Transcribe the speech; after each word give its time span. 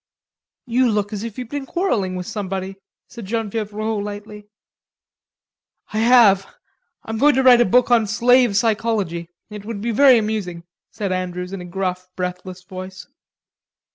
"You 0.65 0.89
look 0.89 1.13
as 1.13 1.23
if 1.23 1.37
you'd 1.37 1.49
been 1.49 1.67
quarrelling 1.67 2.15
with 2.15 2.25
somebody," 2.25 2.77
said 3.07 3.27
Genevieve 3.27 3.71
Rod 3.71 4.03
lightly. 4.03 4.47
"I 5.93 5.99
have, 5.99 6.37
with 6.37 6.45
myself.... 6.45 6.59
I'm 7.03 7.17
going 7.19 7.35
to 7.35 7.43
write 7.43 7.61
a 7.61 7.65
book 7.65 7.91
on 7.91 8.07
slave 8.07 8.57
psychology. 8.57 9.29
It 9.51 9.63
would 9.63 9.79
be 9.79 9.91
very 9.91 10.17
amusing," 10.17 10.63
said 10.89 11.11
Andrews 11.11 11.53
in 11.53 11.61
a 11.61 11.65
gruff, 11.65 12.09
breathless 12.15 12.63
voice. 12.63 13.05